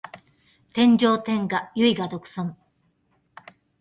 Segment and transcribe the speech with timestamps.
[0.73, 2.55] 天上天下唯我独尊